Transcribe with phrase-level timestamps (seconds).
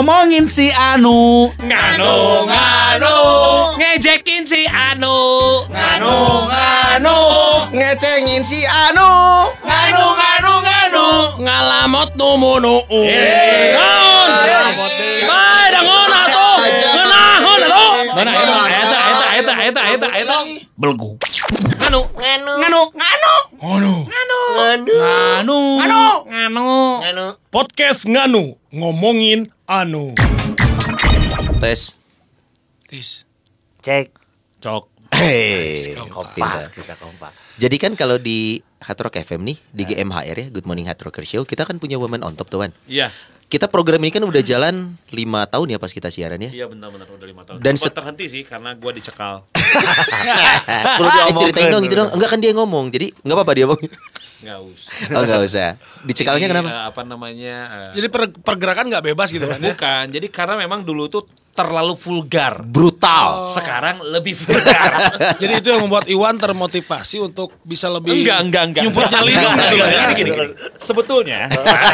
[0.00, 1.52] ngomongin si Anu.
[1.60, 3.16] Nganu nganu.
[3.76, 5.12] Ngejekin si Anu.
[5.68, 6.16] Nganu
[6.48, 7.16] nganu.
[7.68, 9.04] Ngecengin si Anu.
[9.60, 11.04] Nganu nganu nganu.
[11.44, 13.76] Ngalamot numunu Eh.
[13.76, 14.28] Naon
[15.28, 20.36] Bae dangon atuh Ngeunahon atuh Mana eta eta eta eta eta eta eta.
[20.80, 21.20] Belgu.
[21.84, 22.00] Anu.
[22.16, 22.52] Nganu.
[22.56, 22.80] Nganu.
[22.96, 24.40] Nganu Anu nganu.
[25.36, 26.00] Anu Anu.
[26.32, 26.64] Anu
[27.04, 27.26] nganu.
[27.52, 28.56] Podcast Nganu.
[28.72, 30.16] Ngomongin anu.
[31.60, 31.92] Tes.
[32.88, 33.28] Tis.
[33.84, 34.16] Cek.
[34.64, 34.88] Cok.
[35.12, 35.76] Hei
[36.08, 36.72] kompak.
[36.72, 37.36] Kita kompak.
[37.60, 41.28] Jadi kan kalau di Hard Rock FM nih Di GMHR ya Good Morning Hard Rocker
[41.28, 42.72] Show Kita kan punya Women on Top tuh Wan.
[42.88, 43.12] Iya
[43.50, 46.54] Kita program ini kan udah jalan 5 tahun ya pas kita siaran ya?
[46.54, 47.58] Iya benar-benar udah lima tahun.
[47.58, 49.42] Dan set- terhenti sih karena gua dicekal.
[49.50, 52.14] Perlu eh, ceritain dong gitu dong.
[52.14, 53.90] Enggak kan dia ngomong Jadi enggak apa-apa dia ngomong
[54.40, 54.92] Nggak usah.
[55.14, 55.68] Oh enggak usah.
[56.02, 56.68] Dicekalnya Ini, kenapa?
[56.68, 59.72] eh, Apa namanya eh, Jadi per- pergerakan nggak bebas gitu kan ya?
[59.72, 60.04] Bukan.
[60.10, 62.62] Jadi karena memang dulu tuh terlalu vulgar.
[62.62, 63.44] Brutal.
[63.44, 65.12] Sekarang lebih vulgar.
[65.42, 68.82] Jadi itu yang membuat Iwan termotivasi untuk bisa lebih Enggak, enggak, enggak.
[68.86, 70.54] nyumput nyali enggak, gitu enggak, gini, gini, gini.
[70.78, 71.40] Sebetulnya,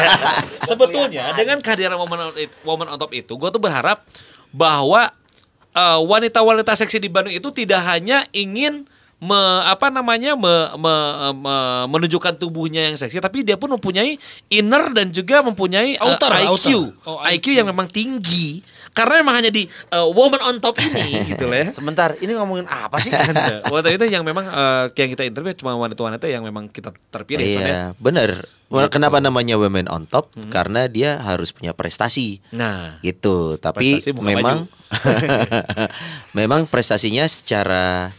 [0.63, 3.99] sebetulnya dengan kehadiran woman on, it- woman on top itu, gue tuh berharap
[4.49, 5.11] bahwa
[5.73, 8.87] eh, wanita-wanita seksi di Bandung itu tidak hanya ingin
[9.17, 14.13] me, apa namanya me- me- me- menunjukkan tubuhnya yang seksi, tapi dia pun mempunyai
[14.53, 16.81] inner dan juga mempunyai eh, Outer, IQ, outer.
[17.09, 18.61] Oh, IQ yang memang tinggi.
[18.93, 21.67] Karena memang hanya di eh, woman on top ini gitu lah ya.
[21.73, 23.09] Sebentar, ini ngomongin apa sih?
[23.73, 27.69] Wanita itu yang memang eh, yang kita interview cuma wanita-wanita yang memang kita terpilih soalnya.
[27.69, 28.29] Iya bener
[28.91, 30.27] Kenapa namanya Women on Top?
[30.35, 30.51] Hmm.
[30.51, 34.67] Karena dia harus punya prestasi Nah, gitu tapi memang
[36.37, 38.11] memang prestasinya secara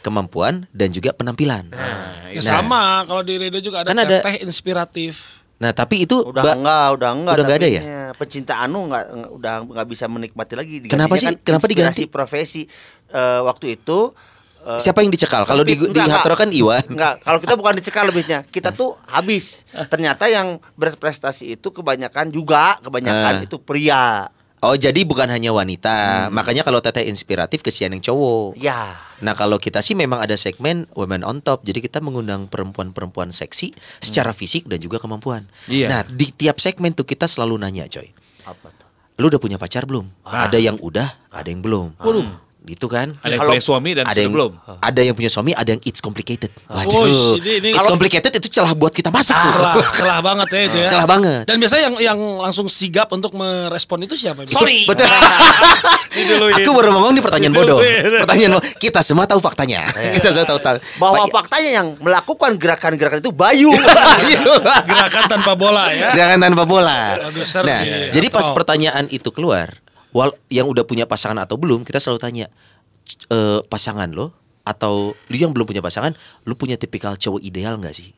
[0.00, 2.46] kemampuan dan juga penampilan nah, Ya itu.
[2.46, 5.42] sama kalau di radio juga ada, Kan ada- teh inspiratif.
[5.56, 7.34] nah tapi itu Udah Mbak, enggak, udah enggak.
[7.34, 7.80] Udah enggak ada ya?
[7.80, 8.04] tapinya.
[8.12, 10.74] Pecinta Anu enggak enggak- udah enggak bisa menikmati lagi.
[10.78, 11.26] Digantinya Kenapa sih?
[11.38, 12.02] Kenapa inspirasi diganti?
[12.08, 12.62] profesi
[13.10, 14.14] Eh, waktu itu
[14.62, 18.06] eh, siapa yang dicekal kalau di, di Hatro kan Iwan Enggak, kalau kita bukan dicekal
[18.06, 18.46] lebihnya.
[18.46, 19.66] Kita tuh habis.
[19.92, 23.44] Ternyata yang berprestasi itu kebanyakan juga kebanyakan Ah.
[23.44, 24.30] itu pria.
[24.60, 26.32] Oh jadi bukan hanya wanita Hmm.
[26.32, 28.96] makanya kalau teteh inspiratif kesian yang cowok Ya.
[29.20, 33.68] Nah kalau kita sih memang ada segmen Women on Top Jadi kita mengundang perempuan-perempuan seksi
[33.98, 35.88] Secara fisik dan juga kemampuan Iya.
[35.88, 38.08] Nah di tiap segmen tuh kita selalu nanya coy
[38.44, 38.88] Apa tuh?
[39.16, 40.08] Lu udah punya pacar belum?
[40.24, 40.48] Ah.
[40.48, 44.04] Ada yang udah, ada yang belum Waduh Gitu kan Ada yang Kalau- punya suami dan
[44.06, 44.52] ada yang belum.
[44.78, 46.54] ada yang punya suami, ada yang it's complicated.
[46.64, 49.50] Waduh, Oh, ini- ini- it's kalau- complicated itu celah buat kita masuk tuh.
[49.52, 50.88] Celah, celah banget ya itu ya.
[50.88, 51.42] Celah banget.
[51.44, 54.46] Dan biasanya yang yang langsung sigap untuk merespon itu siapa?
[54.46, 54.86] Sorry.
[54.86, 55.02] Betul.
[56.52, 57.78] Aku baru ngomong di pertanyaan bodoh.
[58.22, 58.64] Pertanyaan bodoh.
[58.76, 59.90] Kita semua tahu faktanya.
[60.16, 60.76] kita semua tahu tahu.
[60.96, 63.70] Bahwa Pak- faktanya yang melakukan gerakan-gerakan itu Bayu.
[64.86, 66.12] Gerakan tanpa bola ya.
[66.12, 67.18] Gerakan tanpa bola.
[67.60, 69.72] Nah, di jadi pas pertanyaan itu keluar,
[70.10, 72.46] wal yang udah punya pasangan atau belum, kita selalu tanya
[73.30, 74.34] e, pasangan lo
[74.66, 76.14] atau lu yang belum punya pasangan,
[76.46, 78.10] lu punya tipikal cowok ideal nggak sih?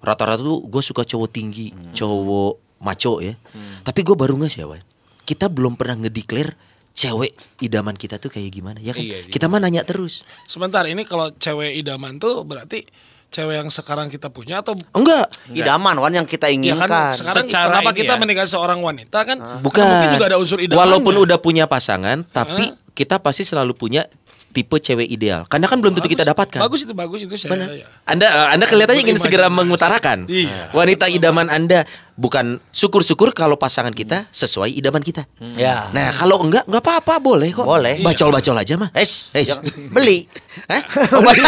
[0.00, 3.36] Rata-rata tuh gue suka cowok tinggi, cowok maco ya.
[3.84, 4.80] Tapi gue baru nggak sih Wan.
[5.28, 6.56] Kita belum pernah ngedeklar
[6.90, 9.00] cewek idaman kita tuh kayak gimana ya kan?
[9.04, 10.26] Iya kita mah nanya terus.
[10.48, 12.82] Sebentar, ini kalau cewek idaman tuh berarti
[13.30, 16.90] cewek yang sekarang kita punya atau Enggak, Idaman wan yang kita ya inginkan.
[16.90, 18.18] kan sekarang Secara kenapa kita ya.
[18.18, 19.38] menikahi seorang wanita kan?
[19.62, 19.82] Bukan.
[19.86, 20.82] Mungkin juga ada unsur idamannya.
[20.82, 24.04] Walaupun udah punya pasangan, tapi kita pasti selalu punya
[24.50, 25.46] tipe cewek ideal.
[25.46, 26.60] Karena kan belum tentu kita dapatkan.
[26.60, 27.50] Bagus itu bagus itu saya.
[27.54, 27.68] Benar.
[27.72, 27.86] ya.
[28.04, 30.74] Anda eh, Anda kelihatannya ingin segera mengutarakan Iya.
[30.74, 31.86] wanita idaman Anda
[32.18, 35.24] bukan syukur-syukur kalau pasangan kita sesuai idaman kita.
[35.56, 35.88] Ya.
[35.90, 37.64] Nah, kalau enggak enggak apa-apa boleh kok.
[37.64, 38.02] Boleh.
[38.04, 38.90] Bacol-bacol aja mah.
[38.92, 39.56] Es, Es.
[39.88, 40.26] beli.
[40.70, 40.82] Hah?
[41.16, 41.42] Oh, beli.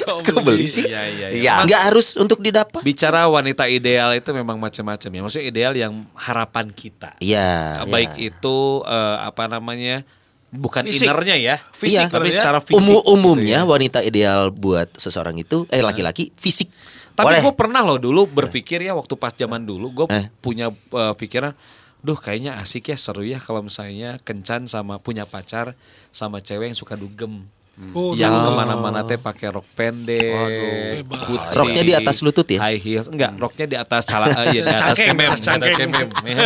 [0.00, 0.84] Kok Kok beli sih?
[0.88, 1.38] Iya, iya, iya.
[1.38, 1.52] Iya.
[1.62, 2.80] Enggak harus untuk didapat.
[2.82, 5.20] Bicara wanita ideal itu memang macam-macam ya.
[5.22, 7.14] Maksudnya ideal yang harapan kita.
[7.20, 7.84] Iya.
[7.86, 10.02] Baik itu eh, apa namanya?
[10.50, 11.06] Bukan Fisik.
[11.06, 11.56] innernya ya.
[11.70, 12.38] Fisik tapi berarti ya.
[12.42, 12.82] secara fisik.
[12.82, 13.68] Umu- gitu umumnya ya.
[13.68, 16.66] wanita ideal buat seseorang itu eh laki-laki fisik.
[17.10, 17.40] Tapi Boleh.
[17.40, 20.26] gue pernah loh dulu berpikir ya waktu pas zaman dulu gue Eh.
[20.38, 21.54] punya eh, pikiran,
[22.00, 25.78] duh kayaknya asik ya seru ya kalau misalnya kencan sama punya pacar
[26.08, 27.46] sama cewek yang suka dugem.
[27.94, 28.44] Oh, yang tuh.
[28.44, 32.60] ke mana-mana teh pakai rok pendek, putih, Roknya di atas lutut ya?
[32.60, 35.76] high heels, enggak, roknya di atas cala, eh, iya, di atas Cangkeng, kemem, di atas
[35.78, 36.08] kemem.
[36.28, 36.36] ya.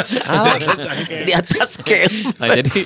[1.25, 2.11] Di atas kem.
[2.39, 2.81] Nah, jadi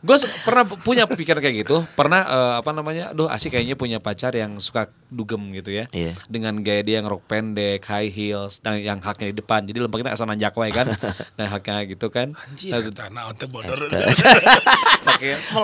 [0.00, 4.30] gue pernah punya pikiran kayak gitu, pernah eh, apa namanya, duh asik kayaknya punya pacar
[4.30, 6.14] yang suka dugem gitu ya, Iya.
[6.26, 10.12] dengan gaya dia yang rok pendek, high heels, dan yang haknya di depan, jadi lempengnya
[10.12, 10.86] asal nanjak wae kan,
[11.38, 13.78] nah haknya gitu kan, Anjir, Nah, tanah onte bodor.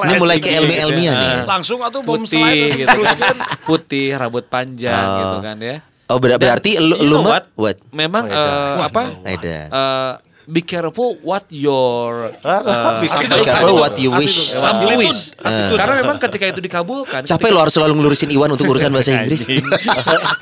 [0.05, 1.35] Ini mulai ke ilmiah-ilmiah nih.
[1.45, 5.77] Langsung atau bom putih slide gitu kan, putih, rambut panjang gitu kan ya.
[6.05, 7.49] Oh ber- berarti lu lu what?
[7.55, 7.81] what?
[7.89, 9.03] Memang eh, apa?
[9.25, 9.69] Edan.
[9.71, 10.13] eh,
[10.47, 13.17] be careful what your Ah, bisa.
[13.21, 14.51] Be careful what you wish.
[14.51, 15.01] some Attitude.
[15.03, 15.21] wish.
[15.35, 15.77] Attitude.
[15.77, 19.49] Karena memang ketika itu dikabulkan, Capek lo harus selalu ngelurusin Iwan untuk urusan bahasa Inggris.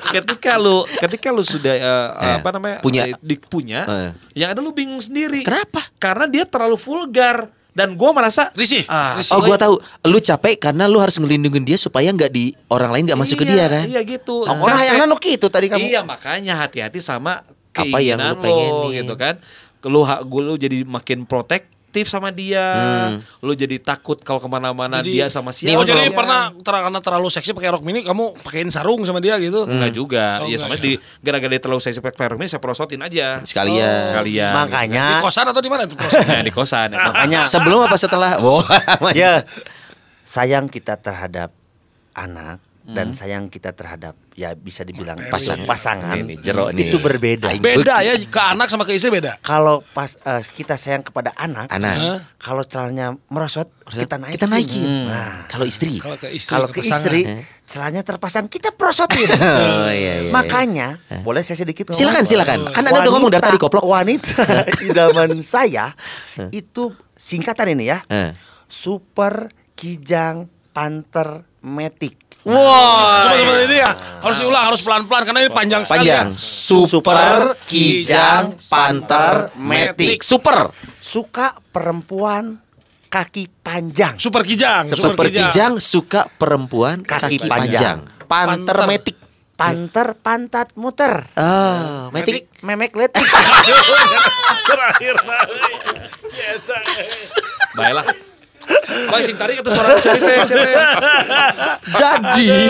[0.09, 3.01] Ketika lu ketika lu sudah eh, Eh, apa namanya punya.
[3.05, 4.11] eh, di, punya Eh.
[4.35, 5.81] yang ada lu bingung sendiri Kenapa?
[5.95, 9.33] karena dia terlalu vulgar dan gua merasa Risih, ah, risih.
[9.33, 13.03] Oh gua tahu, lu capek karena lu harus ngelindungin dia supaya nggak di orang lain
[13.07, 13.83] nggak masuk ke iya, dia kan?
[13.87, 15.81] iya gitu Oh, orang yang nanu gitu tadi kamu.
[15.83, 17.41] iya makanya hati-hati sama
[17.73, 18.71] Apa yang keinginan lu pengenin.
[18.71, 19.35] lo gitu kan
[19.87, 22.65] lu gua lu jadi makin protektif sama dia
[23.37, 26.17] lu jadi takut kalau ke mana-mana dia sama siapa Oh jadi dia.
[26.17, 29.69] pernah ter- karena terlalu seksi pakai rok mini kamu pakein sarung sama dia gitu?
[29.69, 30.41] Enggak juga.
[30.41, 30.81] Oh, ya enggak sama ya.
[30.81, 30.91] di
[31.21, 33.45] gara-gara dia terlalu saya sepet ini saya prosotin aja.
[33.45, 34.09] Sekalian.
[34.09, 34.49] Sekalian.
[34.49, 35.93] Di Makanya kosan atau di mana tuh?
[35.93, 36.17] Pros?
[36.17, 36.89] Nah, di kosan.
[36.97, 36.97] ya.
[36.97, 38.41] makanya Sebelum apa setelah?
[38.41, 38.65] Wah,
[39.13, 39.45] ya
[40.25, 41.53] sayang kita terhadap
[42.17, 45.63] anak dan sayang kita terhadap ya bisa dibilang Pasangan.
[45.63, 46.91] pasangan Ini, jero nih.
[46.91, 47.47] itu berbeda.
[47.55, 49.39] Beda ya ke anak sama ke istri beda.
[49.39, 52.27] Kalau pas eh, kita sayang kepada anak, Anak.
[52.35, 54.35] Kalau celananya merosot kita naikin.
[54.35, 54.87] Kita naikin.
[55.07, 55.95] Nah, Kalau istri.
[55.95, 57.07] Kalau ke istri, kalau ke ke pasangan.
[57.07, 57.43] istri Eh.
[57.63, 59.31] celananya terpasang kita prosotin.
[59.39, 60.31] Oh iya iya.
[60.35, 60.87] Makanya
[61.23, 61.99] boleh saya sedikit ngomong?
[62.03, 62.59] Silakan silakan.
[62.67, 63.87] Kan Anda udah ngomong dari tadi koplok.
[63.87, 64.43] Wanita
[64.91, 65.95] idaman saya
[66.51, 68.03] itu singkatan ini ya.
[68.11, 68.35] Eh.
[68.67, 72.19] Super Kijang Panther Matic.
[72.43, 73.23] Wah.
[73.23, 73.91] Coba coba ini ya
[74.23, 76.07] harus diulang harus pelan-pelan karena ini panjang sekali.
[76.11, 76.27] Panjang.
[76.31, 76.39] ya.
[76.91, 80.19] Super Kijang Panther Matic.
[80.19, 80.71] Super.
[80.99, 82.59] Suka perempuan
[83.07, 84.19] kaki panjang.
[84.19, 84.89] Super kijang.
[84.89, 87.99] Super Kijang suka perempuan kaki, Kaki panjang.
[88.01, 88.27] panjang.
[88.27, 88.79] Panther Panther.
[88.89, 89.17] Matic.
[89.53, 91.29] Panter pantat muter.
[91.37, 92.49] Oh, Matic.
[92.65, 93.21] Memek letik.
[94.67, 95.45] Terakhir nah.
[97.77, 98.32] Baiklah.
[98.83, 99.93] Kau sing tarik atau suara.
[101.93, 102.67] Jadi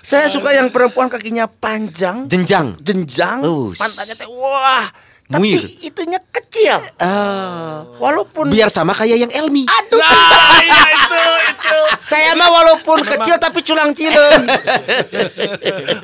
[0.00, 2.80] saya suka yang perempuan kakinya panjang, Jenjang.
[2.80, 4.88] jenjang, Oh, pantatnya teh wah.
[5.28, 5.60] Tapi Muir.
[5.84, 6.80] itunya kecil.
[6.96, 7.84] Ah.
[8.00, 9.68] Walaupun biar sama kayak yang Elmi.
[9.68, 11.20] aduh Nah, iya itu.
[12.08, 14.48] Saya mah walaupun kecil tapi culang cileng.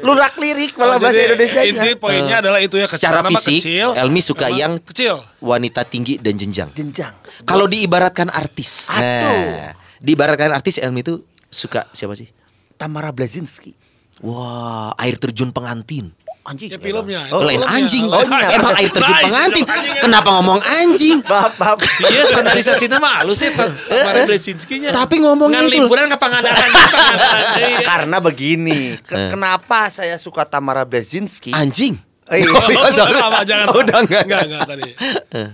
[0.05, 1.61] Lurak lirik malah Oh, bahasa jadi Indonesia.
[1.65, 3.97] Inti poinnya adalah itu ya Secara fisik, kecil.
[3.97, 5.19] Elmi suka yang kecil.
[5.41, 6.69] wanita tinggi dan jenjang.
[6.71, 7.13] Jenjang.
[7.43, 8.89] Kalau diibaratkan artis.
[8.89, 9.01] Aduh.
[9.01, 12.29] Nah, diibaratkan artis Elmi itu suka siapa sih?
[12.75, 13.73] Tamara Blazinski.
[14.21, 16.15] Wah, air terjun pengantin.
[16.45, 16.69] Anjing.
[16.69, 17.25] Ya filmnya.
[17.33, 17.73] Oh, lain filmnya.
[17.75, 18.05] anjing.
[18.05, 18.49] Oh, iya.
[18.53, 19.65] Emang air terjun pengantin.
[19.97, 21.19] Kenapa ngomong anjing?
[21.25, 21.79] Maaf, maaf.
[22.05, 24.93] Iya standarisasi nama lu sih Tamara Blesinskinya.
[24.93, 26.69] Tapi ngomongnya itu liburan ke Pangandaran.
[27.83, 29.01] Karena begini, Eh.
[29.01, 31.51] ke- kenapa saya suka Tamara Blazinski?
[31.51, 31.97] Anjing.
[32.27, 32.57] Eh, Oh.
[33.05, 33.45] Kenapa?
[33.45, 33.67] Jangan.
[33.69, 34.23] Oh, udah enggak.
[34.25, 34.91] Enggak, enggak tadi.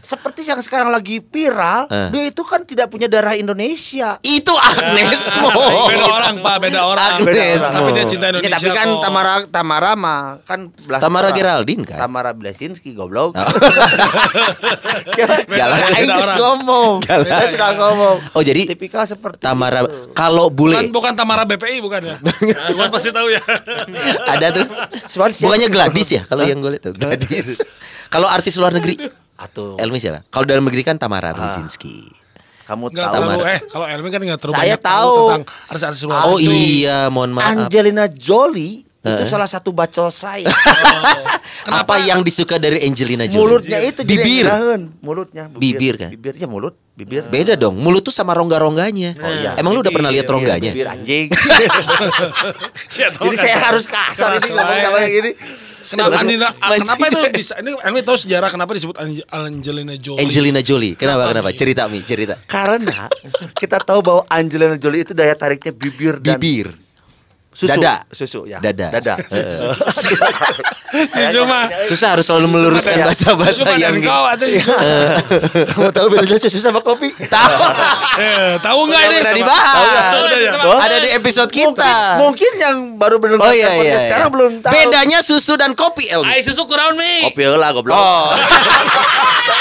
[0.01, 2.09] seperti yang sekarang lagi viral, Eh.
[2.11, 4.21] dia itu kan tidak punya darah Indonesia.
[4.21, 5.51] Itu Agnes Mo.
[5.91, 7.11] Beda orang, Pak, beda orang.
[7.19, 9.03] Agnes Tapi dia cinta Ya, Indonesia tapi kan kok.
[9.03, 11.37] Tamara Tamara mah kan belas Tamara orang.
[11.37, 11.99] Geraldine kan?
[11.99, 13.35] Tamara Blazinski goblok.
[13.35, 13.43] Oh.
[15.91, 17.03] Aing Beda ngomong.
[17.03, 18.17] Saya sudah ngomong.
[18.33, 20.13] Oh, jadi tipikal seperti Tamara itu.
[20.13, 22.17] kalau Bukan, bule bukan Tamara BPI bukan ya?
[22.51, 23.41] Nah, gua pasti tahu ya.
[24.29, 24.65] ada tuh.
[25.41, 27.65] Bukannya Gladys ya kalau yang gue lihat tuh Gladys.
[28.09, 28.97] kalau artis luar negeri
[29.37, 29.75] Atuh.
[29.75, 30.21] Elmi siapa?
[30.27, 32.05] Kalau dalam negeri kan Tamara Blazinski.
[32.63, 33.51] Kamu Enggak tahu terlalu Tamara.
[33.51, 35.15] eh kalau Elmi kan enggak terlalu Saya banyak tahu.
[35.17, 36.21] tentang artis-artis luar.
[36.23, 36.61] Oh negeri.
[36.79, 37.49] iya, mohon maaf.
[37.51, 39.27] Angelina Jolie itu Eh.
[39.27, 40.45] salah satu bacol saya.
[41.73, 43.41] Apa yang disuka dari Angelina Jolie?
[43.41, 44.45] Mulutnya itu bibir.
[45.01, 46.11] mulutnya Bibir kan?
[46.11, 47.25] Bibirnya mulut, bibir.
[47.25, 47.75] Beda dong.
[47.75, 49.17] Mulut tuh sama rongga-rongganya.
[49.17, 49.51] Oh, iya.
[49.57, 50.71] Emang lu udah pernah lihat rongganya?
[50.71, 51.33] Bibir anjing.
[53.17, 54.83] Tahu Jadi saya harus kasar ini ngomong wae.
[54.83, 55.31] sama yang ini.
[55.83, 56.81] Kenapa Andina, Mancing.
[56.83, 60.21] kenapa itu bisa ini Elmi tahu sejarah kenapa disebut Ange- Angelina Jolie?
[60.21, 60.93] Angelina Jolie.
[60.93, 61.27] Kenapa?
[61.27, 61.57] Kenapa, Kenapa?
[61.57, 62.35] Cerita Mi, cerita.
[62.45, 63.09] Karena
[63.57, 66.77] kita tahu bahwa Angelina Jolie itu daya tariknya bibir dan Bibir.
[67.51, 67.71] Susu.
[67.71, 67.95] Dada.
[68.11, 68.59] Susu ya.
[68.63, 68.89] Dada.
[68.95, 69.15] Dada.
[71.35, 73.07] Cuma Susah harus selalu meluruskan Iya.
[73.07, 74.47] bahasa-bahasa cuma yang dan kau atau
[75.71, 77.15] Kamu tahu bedanya susu sama kopi?
[77.15, 77.57] tahu.
[78.19, 79.19] eh, tahu enggak ini?
[79.39, 80.15] Dibahas.
[80.19, 80.53] Udah ya?
[80.67, 80.79] Oh.
[80.79, 82.19] Ada di episode kita.
[82.19, 83.83] Mungkin yang baru mendengar Oh iya iya.
[83.83, 83.99] iya.
[84.09, 84.73] sekarang belum tahu.
[84.75, 86.27] Bedanya susu dan kopi Elmi.
[86.27, 87.31] Ai susu kurang nih.
[87.31, 87.95] Kopi lah goblok.
[87.95, 88.31] Oh.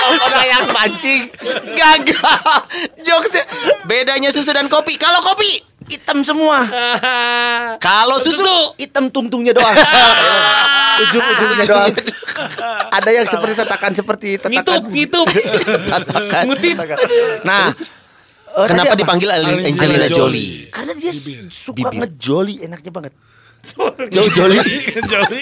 [0.10, 1.30] Orang yang pancing
[1.78, 2.58] Gagal.
[3.06, 3.44] Jokesnya.
[3.86, 4.98] Bedanya susu dan kopi.
[4.98, 6.66] Kalau kopi, hitam semua.
[7.88, 9.72] kalau susu, Hitam tungtungnya doang.
[11.08, 11.94] Ujung-ujungnya doang.
[12.98, 14.92] Ada yang seperti tatakan seperti Ngitup, tatakan.
[14.92, 15.28] ngitup.
[15.88, 16.44] Tatakan.
[16.48, 16.76] Ngutip.
[17.44, 19.00] Nah, tadi Kenapa apa?
[19.00, 20.10] dipanggil Angelina, Angelina Jolie?
[20.10, 20.52] Jolie.
[20.72, 21.44] Karena dia Bibir.
[21.48, 21.98] suka Bibir.
[22.04, 23.14] ngejoli enaknya banget.
[24.12, 24.58] Ngejoli.
[24.60, 25.40] Ngejoli.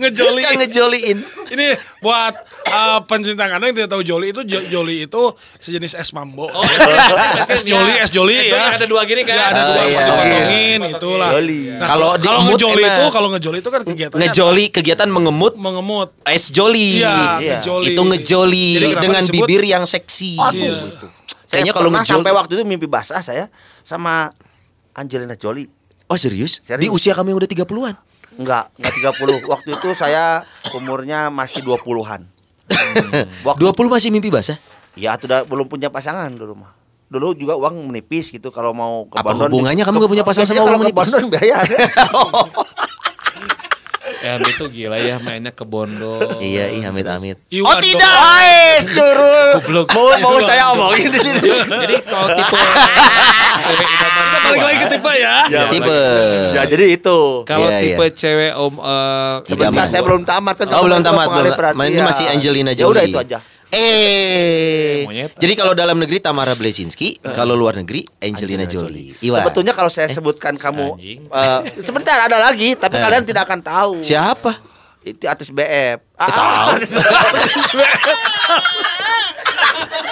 [0.00, 0.40] Ngejoli.
[0.40, 1.18] Kan ngejoliin.
[1.50, 1.66] Ini
[2.00, 2.34] buat
[2.70, 5.22] eh, pencinta kandang yang tidak tahu Joli itu Jo- Joli itu
[5.56, 6.46] sejenis es mambo.
[6.46, 6.78] Oh, es,
[7.50, 8.74] Es Joli, es Joli ya.
[8.74, 9.34] Ada dua gini kan.
[9.34, 9.98] Ya, ada Oh, dua iya.
[10.00, 11.30] potong-potongin itulah.
[11.32, 11.60] Joli.
[11.70, 15.08] Nah, Kalau kalau di kalau emut ngejoli itu kalau ngejoli itu kan kegiatannya Ngejoli kegiatan
[15.08, 16.08] mengemut mengemut.
[16.24, 16.98] es joli.
[16.98, 17.58] Iya, Iya.
[17.58, 17.86] ngejoli.
[17.90, 20.38] Itu ngejoli dengan disebut- bibir yang seksi.
[20.38, 20.74] Iya.
[21.44, 23.50] Saya Kayaknya kalau pernah ngejol sampai waktu itu mimpi basah saya
[23.82, 24.30] sama
[24.92, 25.66] Angelina Jolie.
[26.06, 26.58] Oh serius?
[26.60, 26.80] Serius.
[26.80, 27.94] Di usia kami yang udah 30-an.
[28.32, 29.42] Enggak, enggak 30.
[29.44, 32.26] Waktu itu saya umurnya masih 20-an.
[33.48, 34.56] Waktu 20 masih mimpi basah?
[34.94, 36.72] Ya, itu udah belum punya pasangan dulu mah.
[37.06, 39.50] Dulu juga uang menipis gitu kalau mau ke Apa Bandung.
[39.58, 41.10] hubungannya kamu nggak punya pasangan sama kalau uang ke menipis?
[41.10, 41.56] Bandung biaya
[44.20, 44.44] ada.
[44.44, 46.20] Ya itu gila ya mainnya ke Bondo.
[46.38, 47.40] Iya, iya amit-amit.
[47.40, 47.84] Oh Iwan dong.
[47.84, 48.14] tidak,
[48.84, 49.50] suruh.
[49.58, 49.86] Goblok.
[49.92, 51.40] Mau mau saya omongin di sini.
[51.40, 52.58] Jadi kalau tipe
[53.60, 55.36] cewek idaman Kita balik lagi ke tipe ya.
[55.48, 56.00] Ya, Tipe.
[56.52, 57.18] Ya, jadi itu.
[57.44, 59.88] Kalau Iya, tipe cewek om eh, Sebentar Idaman.
[59.88, 60.66] saya belum tamat kan.
[60.76, 61.52] Oh belum tamat belum.
[61.88, 62.84] Ini masih Angelina Jolie.
[62.84, 63.38] Ya udah itu aja.
[63.70, 69.14] Eh, jadi kalau dalam negeri Tamara Blesinski, kalau luar negeri Angelina, Jolie.
[69.20, 69.40] Iwan.
[69.40, 73.00] Sebetulnya kalau saya sebutkan kamu eh, sebentar ada lagi tapi Eh.
[73.00, 73.94] kalian tidak akan tahu.
[74.00, 74.58] siapa?
[75.00, 76.02] Itu artis BF.
[76.14, 76.76] Ah,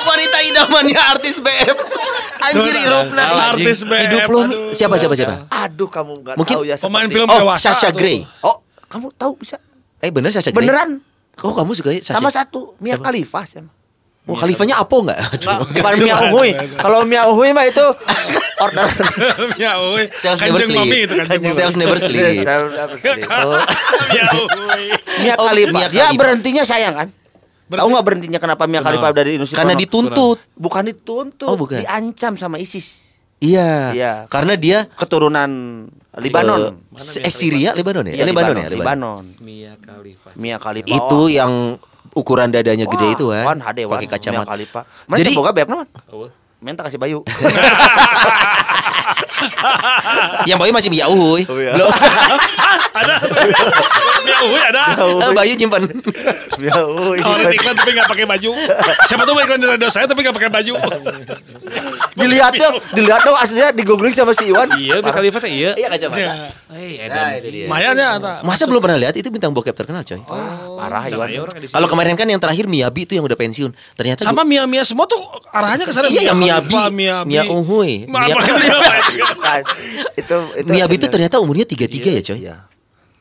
[0.00, 1.76] Wanita idamannya artis BF.
[2.40, 3.52] Anjir Irobna.
[3.52, 4.72] Artis BF, Hidup lo aduh.
[4.72, 5.34] siapa siapa siapa?
[5.50, 7.74] Aduh kamu nggak Mungkin tahu ya Pemain film Oh, dewasa.
[7.74, 7.90] Sasha.
[7.90, 8.24] Grey.
[8.40, 9.60] Oh, kamu tahu bisa?
[9.98, 10.64] Eh bener Sasha Grey?
[10.64, 11.04] Beneran?
[11.40, 12.00] Oh kamu suka ya?
[12.00, 12.97] Sama satu Mia?
[12.97, 13.71] Khalifa sama.
[14.25, 15.18] Oh Khalifahnya apa enggak?
[15.73, 16.52] Bukan Mia Uhui.
[16.76, 17.80] Kalau Mia Uhui mah itu
[18.64, 18.85] order
[19.57, 20.04] ya, oi.
[20.12, 21.09] Sales never sleep.
[21.49, 22.45] Sales never sleep.
[23.25, 23.57] Oh.
[24.12, 24.85] Ya, oi.
[25.23, 25.73] Mia Oh, Khalifa.
[25.73, 26.12] Mia Khalifa.
[26.14, 27.09] berhentinya sayang kan?
[27.68, 30.40] Tahu nggak berhentinya kenapa Mia Khalifa dari industri Karena dituntut.
[30.52, 31.80] Bukan dituntut, Oh, bukan.
[31.80, 33.17] diancam sama ISIS.
[33.38, 33.95] Iya.
[33.95, 34.12] Iya.
[34.26, 35.50] Karena dia Keturunan
[36.18, 36.83] Libanon.
[36.99, 38.18] eh, eh Syria, Lebanon ya?
[38.18, 38.83] Iya, Lebanon, ya, Lebanon.
[38.83, 39.25] Libanon.
[39.38, 40.28] Mia Khalifa.
[40.35, 40.90] Mia Khalifa.
[40.90, 41.78] Itu yang
[42.18, 43.47] ukuran dadanya gede itu kan.
[43.47, 43.95] Wan hade wan.
[44.02, 44.42] Pakai kacamata.
[44.42, 44.80] Mia Khalifa.
[45.07, 45.87] Mana Jadi- boga beb naon?
[46.58, 47.22] Oh, Minta kasih bayu.
[50.50, 51.46] yang Bayu masih Mia Uhuy.
[51.46, 51.72] Oh, iya.
[51.74, 51.86] Belum.
[52.98, 53.14] Ada.
[54.28, 54.82] Ya, oi, ada.
[54.98, 55.82] Eh, Bayu nyimpan.
[56.58, 57.22] Mia Uhui.
[57.22, 58.50] Orang iklan tapi nggak pakai baju.
[59.06, 60.74] Siapa tuh iklan di radio saya tapi nggak pakai baju.
[62.18, 64.66] Dilihat dong, dilihat dong aslinya di googling sama si Iwan.
[64.74, 65.78] Iya, Mia Khalifa teh iya.
[65.78, 66.50] Iya kacamata.
[66.74, 67.40] Eh, Nah, edan.
[67.40, 67.64] itu dia.
[67.70, 68.08] Lumayan ya.
[68.18, 68.32] Ata.
[68.44, 70.20] Masa belum pernah lihat itu bintang bokep terkenal coy.
[70.76, 71.28] Parah Iwan.
[71.56, 71.66] Di.
[71.70, 73.70] Kalau kemarin kan yang terakhir Miyabi itu yang udah pensiun.
[73.94, 75.18] Ternyata Sama Mia Mia semua tuh
[75.54, 76.10] arahannya ke sana.
[76.10, 76.73] Iya, yang Miyabi.
[76.95, 77.28] Miyabi.
[77.28, 77.93] Mia Uhuy.
[78.05, 78.37] Ma- Mia-
[79.37, 79.61] Bukan.
[80.14, 82.38] itu itu Miyabi itu ternyata umurnya 33 ya coy.
[82.40, 82.57] Iya.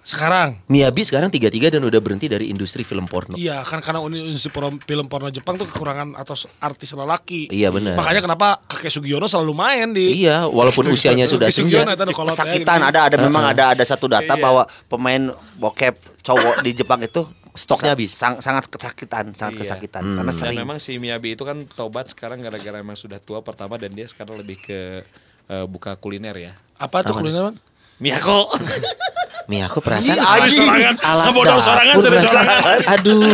[0.02, 0.56] Sekarang.
[0.66, 3.36] Miyabi sekarang 33 dan udah berhenti dari industri film porno.
[3.36, 7.52] Iya kan karena industri porno- film porno Jepang tuh kekurangan atau artis lelaki.
[7.52, 8.00] Iya, benar.
[8.00, 11.84] Makanya kenapa kakek Sugiono selalu main di Iya, walaupun usianya sudah senja.
[11.84, 14.40] Kesakitan ada ada memang ada ada satu data Iya.
[14.40, 15.28] bahwa pemain
[15.60, 18.14] bokep cowok di Jepang itu Stoknya habis.
[18.14, 19.62] sang- sangat kesakitan, sangat Iya.
[19.66, 20.16] kesakitan Hmm.
[20.16, 20.58] karena Dan sering.
[20.60, 24.38] memang si Miyabi itu kan tobat sekarang gara-gara emang sudah tua pertama dan dia sekarang
[24.38, 25.02] lebih ke
[25.48, 26.54] eh, buka kuliner ya.
[26.78, 27.50] Apa tuh kuliner?
[27.50, 27.58] Man?
[27.98, 28.52] Miyako.
[29.48, 30.20] Mia aku perasaan.
[30.52, 32.60] Sorangan, alat ngebodoh dapur sorangan seri sorangan.
[32.84, 33.32] Aduh.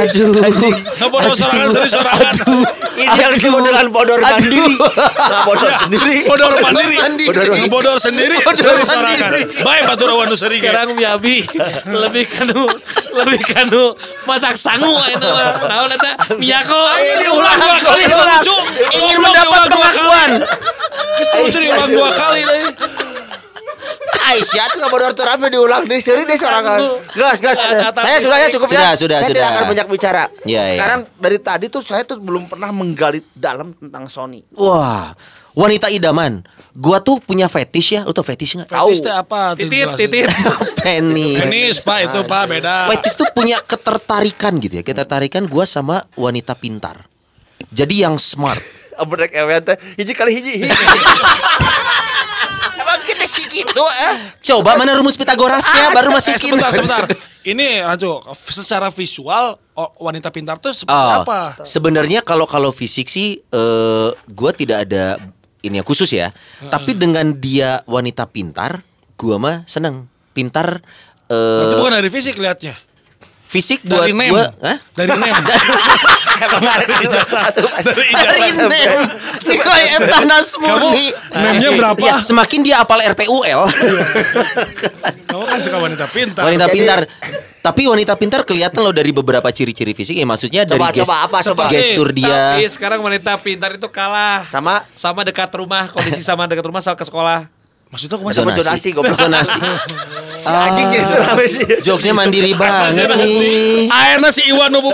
[0.00, 0.32] Aduh.
[0.96, 2.34] Ngebodoh sorangan seri sorangan.
[2.96, 4.80] Ini yang disebut dengan bodor mandiri.
[4.80, 6.16] Nggak bodor sendiri.
[6.24, 6.96] Bodor mandiri.
[7.68, 9.30] Bodor sendiri Bodor seri sorangan.
[9.60, 11.44] Baik batur awan nu seri sekarang Miyabi
[11.84, 12.64] lebih kanu
[13.12, 13.92] lebih kanu
[14.24, 15.30] masak sangu itu.
[15.68, 16.10] Tahu eta
[16.40, 16.80] Miyako.
[16.96, 18.56] Ayo diulang dua kali lucu.
[18.88, 20.30] Ingin mendapat diulang dua pengakuan.
[20.32, 20.48] kali.
[21.20, 22.64] Geus lucu diulang dua kali deh.
[24.30, 25.98] Aisyah tuh nggak bodor terapi diulang deh.
[25.98, 26.78] Seri deh sorangan.
[27.14, 27.58] Gas gas.
[27.94, 28.98] Saya sudah ya cukup Sudah, ya.
[28.98, 29.38] sudah, saya sudah.
[29.38, 30.24] tidak akan banyak bicara.
[30.46, 30.62] Iya.
[30.76, 34.46] Sekarang dari tadi tuh saya tuh belum pernah menggali dalam tentang Sony.
[34.54, 35.14] Wah,
[35.54, 36.46] wanita idaman.
[36.74, 38.00] Gua tuh punya fetish ya.
[38.06, 38.68] Lu tau fetish nggak?
[38.70, 39.58] Fetis teh apa?
[39.58, 40.30] Titit, titit.
[40.80, 41.38] Penis.
[41.42, 42.86] Penis pak itu pak beda.
[42.94, 44.84] Fetish tuh punya ketertarikan gitu ya.
[44.86, 47.10] Ketertarikan gua sama wanita pintar.
[47.74, 48.62] Jadi yang smart.
[49.00, 50.60] Abrek ewen teh hiji kali hiji.
[50.60, 50.70] hiji.
[53.60, 54.14] Gitu eh.
[54.40, 56.56] Coba mana rumus Pitagorasnya baru Eh, masukin.
[56.56, 57.02] sebentar, sebentar.
[57.40, 58.20] Ini Rancu,
[58.52, 59.56] secara visual
[59.96, 61.56] wanita pintar tuh seperti Oh, apa?
[61.64, 65.16] Sebenarnya kalau kalau fisik sih eh gua tidak ada
[65.60, 66.32] ini yang khusus ya.
[66.62, 68.84] Tapi dengan dia wanita pintar,
[69.16, 70.04] gua mah seneng.
[70.30, 70.84] Pintar
[71.26, 72.76] Itu eh bukan dari fisik lihatnya.
[73.50, 74.30] Fisik buat Dari name.
[74.30, 74.78] gua, Hah?
[74.98, 75.34] Dari name.
[76.46, 77.42] Emang ada ijazah.
[77.82, 78.68] Dari Dari ijazah.
[78.70, 78.94] name.
[79.42, 80.02] Nikoy M.
[80.06, 81.06] Tanas murni.
[81.34, 81.98] name-nya berapa?
[81.98, 83.60] Ya, semakin dia apal RPUL.
[85.26, 86.42] Kamu kan suka wanita pintar.
[86.46, 87.00] wanita pintar.
[87.60, 91.38] Tapi wanita pintar kelihatan loh dari beberapa ciri-ciri fisik ya maksudnya dari Coba, coba, apa,
[91.44, 91.62] coba?
[91.68, 92.56] gestur dia.
[92.56, 96.96] Tapi sekarang wanita pintar itu kalah Sama sama dekat rumah, kondisi sama dekat rumah sama
[96.96, 97.59] ke sekolah.
[97.90, 98.34] Maksudnya ke mana?
[98.38, 99.18] Sama zonasi, goblok.
[99.18, 99.58] Zonasi.
[100.30, 101.60] Si anjing jadi rame sih.
[101.84, 103.92] Jokesnya mandiri banget nih.
[103.92, 104.88] Akhirnya si Iwan nubu.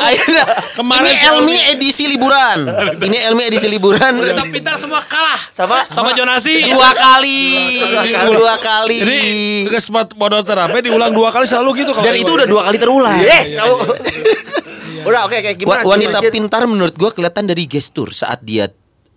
[0.75, 2.67] Kemarin ini Elmi edisi liburan.
[2.99, 4.11] Ini Elmi edisi liburan.
[4.17, 6.67] Wanita pintar semua kalah Sama sama Jonasi.
[6.67, 7.79] Dua kali,
[8.27, 8.97] dua kali.
[8.99, 9.19] Jadi
[9.79, 13.15] spot modal terapi diulang dua kali selalu gitu kalau Dan itu udah dua kali terulang.
[13.23, 13.77] Eh, kamu.
[15.07, 15.87] Udah oke oke gimana?
[15.87, 18.67] Wa- Wanita pintar menurut gua kelihatan dari gestur saat dia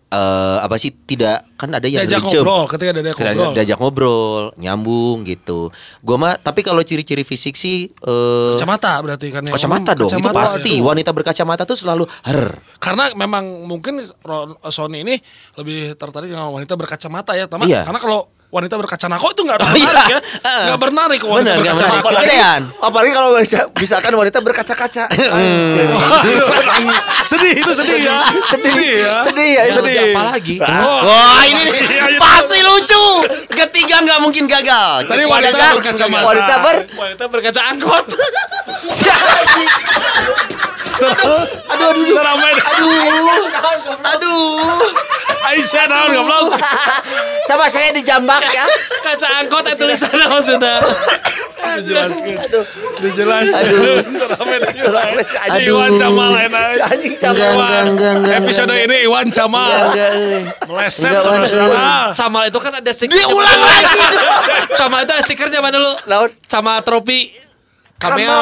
[0.09, 3.51] eh, apa sih tidak kan ada yang diajak ngobrol ketika ada Kira- ngobrol.
[3.53, 5.69] diajak ngobrol, nyambung gitu.
[5.99, 9.53] Gua mah tapi kalau ciri-ciri fisik sih eh Kacamata berarti kan ya.
[9.53, 10.71] kacamata dong, itu Kacamata pasti.
[10.75, 10.81] itu.
[10.81, 12.57] Wanita berkacamata tuh selalu her.
[12.77, 14.01] Karena memang mungkin
[14.67, 15.15] Sony ini
[15.55, 17.69] lebih tertarik dengan wanita berkacamata ya, teman.
[17.69, 17.85] Iya.
[17.85, 20.17] Karena kalau wanita berkacamata itu nggak Oh, bernarik iya.
[20.17, 20.19] ya,
[20.65, 22.01] nggak bernarik wanita Bener, menarik.
[22.01, 22.37] apalagi,
[22.81, 25.05] apalagi kalau bisa- misalkan wanita berkaca-kaca.
[25.29, 25.69] Hmm.
[27.29, 28.17] Sedih itu sedih ya,
[28.49, 29.97] sedih ya, Sedih ya, sedih.
[30.11, 30.55] Apa lagi?
[30.57, 32.19] Oh, Wah ini nih, Iya, iya.
[32.19, 33.03] pasti lucu.
[33.47, 35.05] Ketiga nggak mungkin gagal.
[35.05, 36.25] Tadi wanita berkacamata.
[36.25, 38.05] Wanita ber Wanita berkaca angkot.
[40.99, 42.15] Aduh, aduh, aduh.
[42.15, 42.53] Teramai.
[42.53, 42.93] Aduh,
[44.03, 44.83] aduh.
[45.49, 46.59] Aisyah naon goblok.
[47.47, 48.65] sama saya dijambak ya.
[49.01, 50.75] Kaca angkot itu tulisannya maksudnya.
[51.79, 52.37] Dijelaskan.
[53.01, 53.63] Dijelaskan.
[53.63, 53.97] Aduh.
[54.03, 54.57] Teramai.
[55.49, 56.31] Si Iwan Camal.
[56.85, 57.83] Anjing Camal.
[58.29, 59.95] Episode ini Iwan Camal.
[60.67, 62.13] Meleset saudara-saudara.
[62.13, 63.15] Camal itu kan ada stiker.
[63.15, 63.85] Dia ulang lagi.
[64.79, 65.93] Camal itu ada stikernya mana dulu?
[66.05, 66.31] Laut.
[66.45, 67.48] Camal tropi.
[67.99, 68.31] Kamel.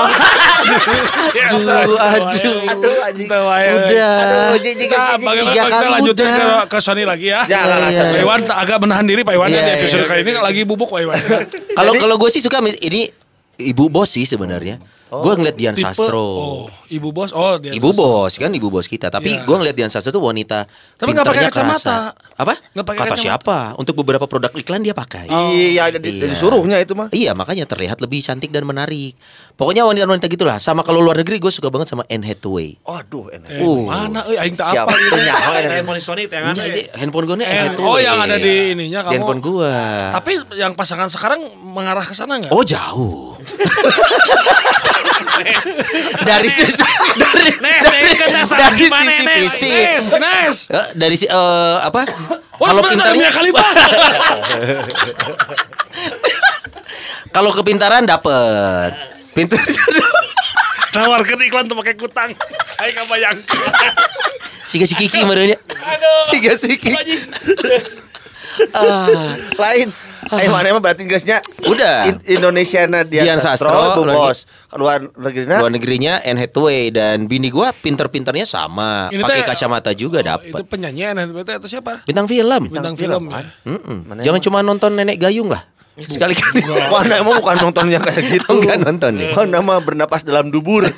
[1.47, 2.57] Aduh, aduh.
[2.77, 5.17] Udah, Tiga
[5.49, 7.41] kita kali lanjutkan ke, ke Sony lagi ya?
[7.49, 8.13] Jangan, Iya, jangan.
[8.13, 10.09] Pak Iwan agak menahan diri Pak Iwan ya, di episode iya.
[10.11, 11.17] kali ini lagi bubuk Pak Iwan.
[11.73, 13.09] Kalau kalau gue sih suka ini
[13.57, 14.77] ibu bos sih sebenarnya.
[15.07, 16.19] Gue ngeliat Dian Tipe- Sastro.
[16.19, 17.31] Oh, ibu bos.
[17.31, 19.07] Oh, dia Ibu bos kan ibu bos kita.
[19.07, 19.43] Tapi Iya.
[19.43, 20.67] gue ngeliat Dian Sastro tuh wanita.
[20.95, 22.11] Tapi nggak pakai kacamata.
[22.11, 22.35] kerasa.
[22.35, 22.53] Apa?
[22.75, 23.23] Nggak pakai Kata kacamata.
[23.23, 23.57] siapa?
[23.75, 25.31] Untuk beberapa produk iklan dia pakai.
[25.31, 26.27] Iya, jadi Iya.
[26.27, 27.07] disuruhnya itu mah.
[27.09, 29.15] Iya makanya terlihat lebih cantik dan menarik.
[29.53, 30.57] Pokoknya wanita-wanita gitulah.
[30.57, 32.75] Sama kalau luar negeri gue suka banget sama Anne Hathaway.
[32.83, 33.47] Aduh, enak.
[33.47, 33.87] Eh, Uh.
[33.87, 35.31] mana euy aing apa ini.
[35.71, 36.23] Handphone Sony.
[36.27, 37.87] Iya, ini handphone gue nih Anne Eh, Hathaway.
[37.87, 39.09] oh, yang ada di ininya kamu.
[39.09, 39.73] Di handphone gue.
[40.11, 42.51] Tapi yang pasangan sekarang mengarah ke sana nggak?
[42.51, 43.39] Oh jauh.
[46.27, 46.83] dari sisi
[47.17, 49.35] dari Nes, dari, Nes, dari gimana, sisi Nes?
[49.37, 49.83] fisik.
[49.85, 50.57] Nes, Nes.
[50.73, 52.03] Eh, dari si eh, apa?
[52.57, 53.67] Kalau pintarnya Khalifa.
[57.35, 58.91] kalau kepintaran dapet.
[59.37, 59.61] Pintar
[60.97, 62.33] Nawarkan iklan tuh pakai kutang.
[62.81, 63.37] Aing kabayang.
[64.65, 65.61] Siga si Kiki merenya.
[65.61, 66.21] Aduh.
[66.33, 67.17] Siga si Kiki.
[68.73, 69.05] Ah,
[69.61, 69.93] Lain.
[70.29, 72.07] Ayo mana mah berarti gasnya Udah.
[72.07, 74.19] In- Indonesia na Dian Dian Sastro, Sastro, Bu lagi.
[74.19, 74.39] Bos.
[74.75, 79.91] Luar negeri na luar negerinya Anne Hathaway dan bini gua pinter-pinternya sama, Ini pakai kacamata
[79.91, 80.67] juga Itu dapat.
[80.67, 82.03] penyanyi dan berarti itu siapa?
[82.03, 82.67] Bintang film.
[82.67, 83.47] Bintang film, film ya.
[83.63, 83.97] Mm-mm.
[84.03, 85.63] Mana Jangan cuma nonton nenek gayung lah.
[85.97, 86.61] Sekali-kali.
[86.93, 88.53] Wah, nah, emang bukan nontonnya kayak gitu.
[88.53, 89.33] Enggak nonton ya.
[89.33, 90.85] Oh, nama bernapas dalam dubur.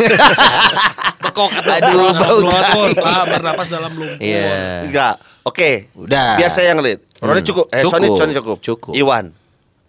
[1.30, 2.92] Bekok atau Aduh, bau tai.
[3.00, 4.18] ah, bernapas dalam lumpur.
[4.18, 4.84] Iya.
[4.84, 5.16] Enggak.
[5.42, 5.88] Oke.
[5.94, 6.36] Udah.
[6.36, 7.00] Biar saya yang lead.
[7.18, 7.46] Roni Hmm.
[7.46, 7.66] cukup.
[7.70, 7.94] Eh, Cukup.
[7.94, 8.58] Sony, Sony cukup.
[8.60, 8.94] Cukup.
[8.94, 9.32] Iwan.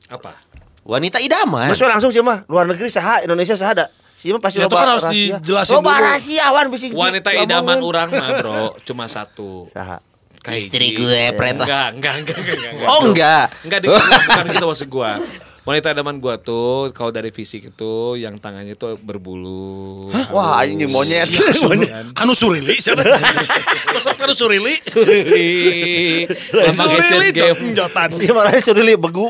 [0.06, 0.34] apa?
[0.82, 1.66] Wanita idaman.
[1.66, 2.42] Mas langsung sih mah.
[2.44, 3.86] Luar negeri saha, Indonesia saha ada.
[4.12, 5.36] Sih mah pasti Ya, loba kan harus rahasia.
[5.38, 6.02] dijelasin Loba dulu.
[6.02, 6.92] rahasia Wan bising.
[6.92, 9.70] Wanita idaman orang mah, Bro, cuma satu.
[9.70, 10.02] Saha.
[10.40, 11.04] Kayak Istri gitu.
[11.04, 11.52] gue pret.
[11.54, 12.88] Enggak, enggak, enggak, enggak, enggak.
[12.88, 13.44] Oh enggak.
[13.62, 15.12] Enggak, di- bukan gitu maksud gua.
[15.60, 20.08] Wanita idaman gua tuh kalau dari fisik itu yang tangannya tuh berbulu.
[20.32, 21.28] Wah, anjing monyet.
[21.68, 22.16] Monyet.
[22.16, 23.04] Kanu surili siapa?
[23.94, 24.80] Resep kanu surili.
[24.80, 26.24] Surili.
[26.64, 27.76] Asian Surili Game.
[27.76, 28.08] jotan.
[28.08, 29.28] Dia malah suruh li begu.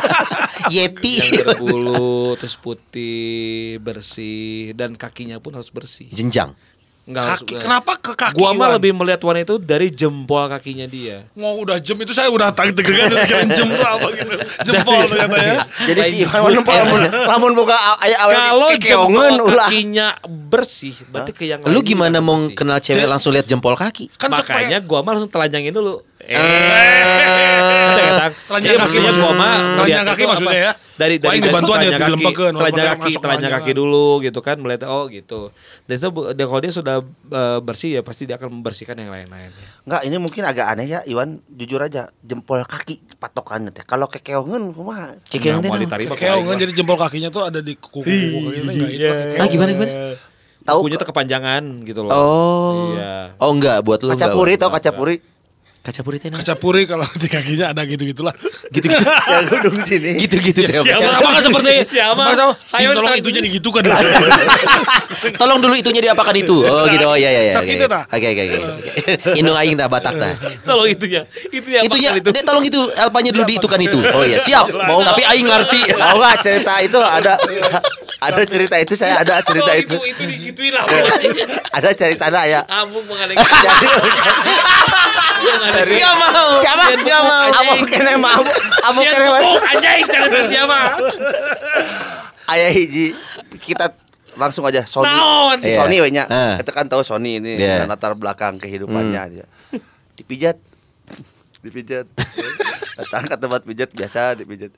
[0.74, 1.18] Yeti.
[1.18, 6.10] Yang berbulu, terus putih, bersih, dan kakinya pun harus bersih.
[6.10, 6.54] Jenjang.
[7.12, 7.44] Enggak harus.
[7.44, 11.28] Kaki, kenapa ke kaki Gua mah lebih melihat wanita itu dari jempol kakinya dia.
[11.36, 14.34] Mau udah jem itu saya udah tang tegegan kirain jem tuh apa gitu.
[14.72, 15.54] Jempol ternyata ya.
[15.92, 19.68] Jadi si Iwan lamun lamun buka aya awal Kalau jempol ulah.
[19.68, 24.08] kakinya bersih, berarti ke yang Lu lain gimana mau kenal cewek langsung lihat jempol kaki?
[24.16, 26.00] Kan Makanya gua mah langsung telanjangin dulu.
[26.22, 26.38] Eh,
[27.92, 30.72] Telanjang telanjang kaki kakinya gua mah Telanjang kaki maksudnya ya?
[30.92, 34.56] Dari dari ini bantuan ya, telanjang kaki, dilempekeun, telanjang kaki, telanjang kaki dulu gitu kan
[34.60, 35.50] melihat oh gitu.
[35.88, 36.96] Dan itu dia kalau dia sudah
[37.32, 39.66] eh, bersih ya pasti dia akan membersihkan yang lain-lainnya.
[39.82, 42.12] Enggak, ini mungkin agak aneh ya Iwan, jujur aja.
[42.22, 43.82] Jempol kaki patokannya teh.
[43.82, 45.16] Kalau kekeongan kumaha?
[45.26, 49.92] Diterima Kekeongan jadi jempol kakinya tuh ada di kuku pakai Ah gimana gimana?
[50.62, 52.14] Tahu Kukunya tuh kepanjangan gitu loh.
[52.14, 52.94] Oh.
[52.94, 53.34] Iya.
[53.42, 54.38] Oh enggak buat lu kaca enggak.
[54.38, 54.60] puri Wan.
[54.62, 55.16] tahu kaca puri?
[55.82, 56.30] Kaca puri teh.
[56.30, 58.30] Kaca puri kalau di kakinya ada gitu-gitulah.
[58.70, 59.02] Gitu-gitu.
[59.34, 60.10] Yang gedung sini.
[60.14, 60.78] Gitu-gitu teh.
[60.78, 62.22] Ya, sama kan seperti Siapa?
[62.38, 62.54] sama.
[62.78, 63.82] Ayo, Tolong itunya digitukan.
[65.42, 66.62] Tolong dulu itunya diapakan itu.
[66.62, 67.02] Oh gitu.
[67.02, 67.52] Oh iya iya iya.
[67.58, 68.06] Oke gitu tah?
[68.06, 68.42] oke oke.
[68.46, 68.58] oke.
[69.42, 70.30] Indung aing tah Batak tah.
[70.62, 71.26] Tolong itunya.
[71.50, 72.10] Itunya Itunya?
[72.22, 73.98] Dek tolong itu apanya dulu diitukan itu.
[74.14, 74.70] Oh iya, siap.
[74.86, 75.98] Mau tapi aing ngerti.
[75.98, 77.34] Mau nggak cerita itu ada
[78.22, 79.98] ada cerita itu saya ada cerita Oh, itu.
[79.98, 80.86] itu itu digituin lah.
[81.74, 82.62] Ada cerita ada ya.
[82.70, 83.34] Amung mengaleng.
[85.74, 86.48] Dari Gak mau.
[86.58, 86.84] siapa?
[86.94, 87.46] Gak mau.
[87.50, 88.42] Amo kene mau.
[88.84, 89.50] Amo kene mau.
[89.64, 90.78] Anjing cerita siapa?
[92.46, 93.16] Ayah hiji
[93.60, 93.94] kita
[94.34, 95.08] langsung aja Sony.
[95.08, 95.56] Naon?
[95.58, 95.78] Si Iya.
[95.78, 96.24] Sony we nya.
[96.26, 96.56] Ah.
[96.56, 97.84] Kita kan tahu Sony ini Iya.
[97.84, 99.46] latar belakang kehidupannya dia.
[100.14, 100.56] Dipijat.
[101.60, 102.06] Dipijat.
[102.94, 104.72] Datang ke tempat pijat biasa dipijat.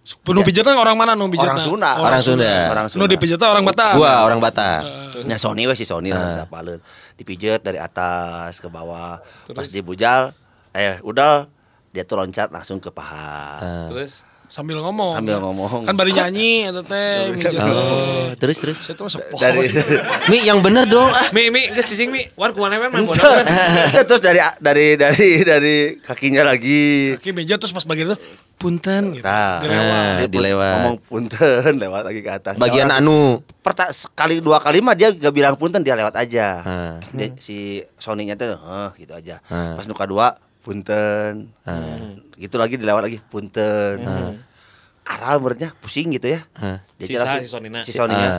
[0.00, 1.54] Penuh pijatnya orang mana nu pijatna?
[1.54, 1.90] Orang Sunda.
[2.00, 2.52] Orang Sunda.
[2.68, 3.06] Orang Nu Sunda.
[3.06, 3.94] dipijatnya orang Batak.
[3.94, 4.80] Gua orang Batak.
[5.22, 6.80] Nah Sony we si Sony lah sapaleun.
[7.20, 9.20] Dipijat dari atas ke bawah.
[9.52, 10.32] Pas dibujal
[10.72, 11.52] eh udah
[11.92, 13.60] dia tuh loncat langsung ke paha.
[13.92, 15.14] Terus Sambil ngomong.
[15.14, 15.86] Sambil ngomong.
[15.86, 17.30] Kan bari nyanyi eta teh.
[17.54, 18.82] Oh, terus terus.
[18.82, 19.38] Saya tuh masuk pohon.
[19.40, 19.70] Dari
[20.30, 21.06] Mi yang bener dong.
[21.06, 21.30] Ah.
[21.30, 22.26] Mi mi geus cicing mi.
[22.34, 22.98] Wan kumaha we mah
[24.04, 27.14] terus dari dari dari dari kakinya lagi.
[27.14, 28.18] Kaki meja terus pas bagian itu
[28.58, 29.22] punten gitu.
[29.22, 30.18] Nah, Dilewat.
[30.18, 30.74] Pun dilewat.
[30.74, 32.54] Ngomong punten lewat lagi ke atas.
[32.58, 33.20] Bagian Orang- anu.
[33.60, 36.46] perta sekali dua kali mah dia gak bilang punten dia lewat aja.
[36.60, 36.94] Ah.
[37.14, 39.38] Dia- si Sony-nya tuh eh gitu aja.
[39.46, 39.78] Ah.
[39.78, 41.48] Pas nuka dua punten.
[42.36, 44.00] Gitu lagi dilewat lagi punten.
[45.10, 46.40] Aral menurutnya pusing gitu ya.
[46.54, 46.78] Ah.
[47.00, 47.80] Dia Si langsung- si Sonina.
[47.82, 47.92] Si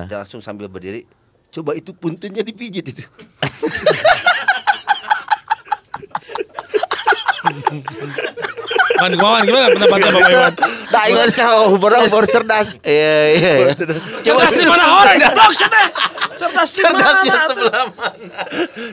[0.08, 1.04] dia langsung sambil berdiri.
[1.52, 3.04] Coba itu puntennya dipijit itu.
[9.02, 10.54] Man, gimana, gimana pendapatnya Bapak Iwan?
[10.94, 12.78] Nah, ingat jauh, baru baru cerdas.
[12.86, 13.54] Iya iya.
[13.66, 13.74] iya.
[14.22, 15.18] Cerdas di mana orang?
[15.34, 15.88] Blok teh.
[16.38, 16.98] Cerdas di mana?
[17.02, 18.40] Cerdasnya sebelah mana?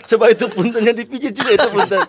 [0.09, 2.01] Coba itu puntennya dipijit juga itu punten.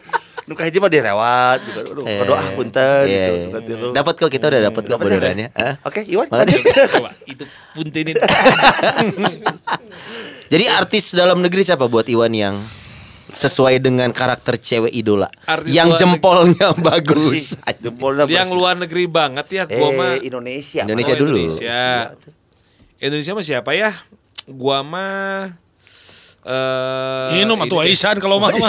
[0.49, 1.79] Nuka hiji mah direwat gitu.
[1.85, 3.57] Aduh, Iya, berdoa punten iya, gitu.
[3.61, 3.93] iya.
[3.93, 5.47] Dapat kok kita udah dapat kok benerannya.
[5.53, 5.77] Ah.
[5.85, 6.25] Oke, Iwan.
[6.25, 6.57] Lanjut.
[6.97, 8.17] Coba itu puntenin.
[10.49, 12.55] Jadi artis dalam negeri siapa buat Iwan yang
[13.29, 17.53] sesuai dengan karakter cewek idola Artis yang jempolnya bagus.
[17.85, 20.81] Jempolnya Yang luar negeri banget ya Eh, gua mah Indonesia.
[20.81, 21.37] Indonesia Oh, dulu.
[21.37, 21.81] Indonesia.
[22.97, 23.93] Indonesia mah siapa ya?
[24.49, 25.53] Gua mah
[26.49, 28.49] eh Minum atau Aisyah kalau mah.
[28.49, 28.59] eh?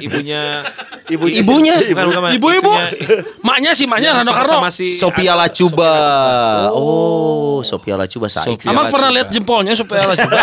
[0.00, 0.64] Ibunya
[1.06, 1.38] Ibunya.
[1.38, 1.74] Ibunya?
[1.86, 2.32] Bukan, bukan, bukan.
[2.34, 2.72] Ibu-ibu.
[3.46, 4.58] Maknya sih, maknya Rano sama- Karno.
[4.58, 5.92] sama si Sophia Lacuba.
[6.74, 8.58] Oh, Sophia Lacuba saik.
[8.58, 9.22] Sophia Amak pernah Lacuba.
[9.22, 10.42] lihat jempolnya supaya lah juga.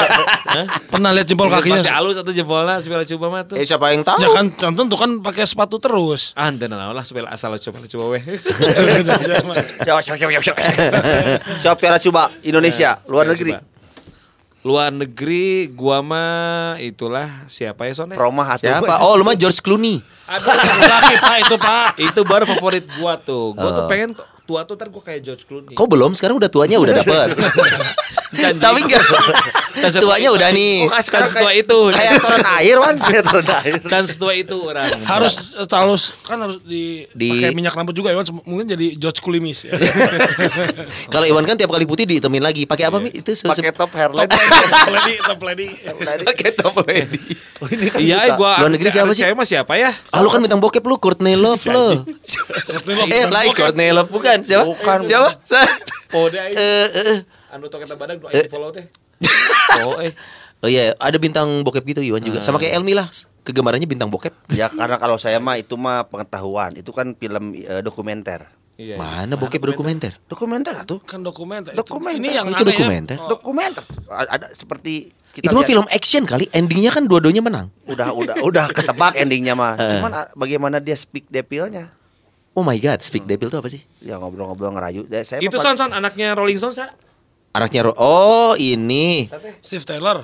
[0.88, 1.84] pernah lihat jempol kakinya.
[1.84, 3.56] Pasti halus atau jempolnya supaya coba mah tuh.
[3.60, 4.24] Eh siapa yang tahu?
[4.24, 6.32] Ya kan tentu kan pakai sepatu terus.
[6.40, 8.24] Ah, ente lah supaya asal coba coba weh.
[11.76, 13.73] Piala coba Indonesia, luar negeri.
[14.64, 18.08] Luar negeri gua mah itulah siapa ya Son?
[18.08, 18.16] ya?
[18.16, 19.04] Roma atau Siapa?
[19.04, 20.00] Oh, lu mah George Clooney.
[20.24, 20.56] Aduh,
[20.88, 21.90] Laki Pak itu Pak.
[22.00, 23.52] itu baru favorit gua tuh.
[23.52, 25.72] Gua tuh pengen tua tuh ntar gua kayak George Clooney.
[25.74, 26.12] Kok belum?
[26.14, 27.28] Sekarang udah tuanya udah dapet.
[28.34, 29.04] Tapi enggak.
[29.78, 30.90] Kan tuanya udah nih.
[31.02, 31.80] Sekarang Kan setua kayak- itu.
[31.94, 33.74] Kayak turun air wan, kayak turun air.
[33.86, 34.90] Kan setua itu orang.
[35.06, 39.22] Harus eh, halus kan harus di, Di- pakai minyak rambut juga ya mungkin jadi George
[39.22, 39.74] Clooney ya.
[41.14, 42.66] Kalau Iwan kan tiap kali putih ditemin lagi.
[42.66, 43.14] Pakai apa Mi?
[43.14, 44.28] Itu Pakai top hairline.
[44.28, 45.68] Top lady, top lady.
[46.26, 47.22] pakai top lady.
[47.64, 49.24] Oh, ini kan Iya, gua Luar negeri siapa sih?
[49.24, 49.94] Saya mah siapa ya?
[50.12, 52.04] Ah, lu kan bintang bokep lu Courtney Love lo.
[53.08, 54.33] eh, lain Courtney Love bukan.
[54.42, 54.66] Siapa?
[54.66, 55.00] Bukan.
[55.06, 55.30] Siapa?
[55.46, 55.70] Sa-
[56.14, 56.42] Oh, deh.
[56.46, 56.54] Eh,
[56.88, 57.20] eh, eh.
[57.50, 58.86] Anu tok eta badak nu aya di follow teh.
[59.82, 60.14] Oh, eh.
[60.60, 62.40] Oh iya, ada bintang bokep gitu Iwan juga.
[62.40, 63.10] Sama kayak Elmi lah.
[63.44, 64.32] Kegemarannya bintang bokep.
[64.50, 68.48] Ya karena kalau saya mah itu mah pengetahuan, itu kan film eh, dokumenter.
[68.74, 68.96] Iya.
[68.96, 70.16] Mana bokep dokumenter?
[70.26, 70.98] Dokumenter tuh.
[71.00, 71.76] Kan dokumenter.
[71.76, 72.18] Dokumenter.
[72.18, 73.18] Ini yang Itu aneh dokumenter.
[73.18, 73.28] ya.
[73.28, 73.84] Dokumenter.
[74.08, 74.94] A- Ada seperti
[75.30, 76.48] kita Itu mah film action kali.
[76.50, 77.68] Endingnya kan dua-duanya menang.
[77.84, 79.76] udah udah udah ketebak endingnya mah.
[79.84, 79.98] Eh.
[79.98, 81.92] Cuman ah, bagaimana dia speak depilnya?
[82.54, 83.82] Oh my god, Speak Devil itu apa sih?
[84.00, 85.06] Ya ngobrol-ngobrol ngerayu.
[85.08, 86.94] Ya, saya Itu son son anaknya Rolling Stone sa.
[87.52, 89.58] Anaknya Ro- Oh, ini Sate.
[89.60, 90.22] Steve Taylor.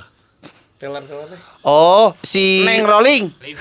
[0.78, 1.40] Telan telan teh.
[1.62, 3.34] Oh, si Neng Rolling.
[3.42, 3.60] Liv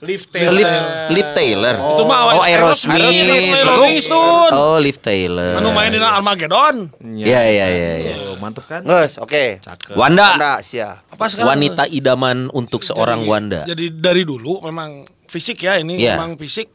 [0.00, 1.12] Liv, Taylor.
[1.12, 1.76] Liv Taylor.
[1.76, 2.96] Itu mah Oh, Aerosmith.
[2.96, 4.52] Aerosmith, Rolling Stone.
[4.54, 5.56] Oh, Liv Taylor.
[5.56, 6.88] Anu main di Armageddon.
[6.98, 8.14] Iya, iya, iya, iya.
[8.26, 8.80] Oh, mantep kan?
[8.80, 9.60] Nges, oke.
[9.60, 9.92] Cakep.
[9.92, 11.04] Wanda, Anda siap.
[11.06, 11.52] Apa sekarang?
[11.52, 13.60] wanita idaman untuk seorang Jadi- Wanda.
[13.66, 16.16] Jadi dari dulu memang fisik ya ini Iya.
[16.16, 16.72] memang fisik.